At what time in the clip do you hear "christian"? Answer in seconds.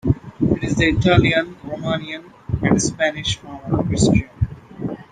3.85-4.27